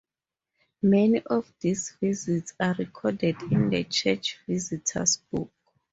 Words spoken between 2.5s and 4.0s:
are recorded in the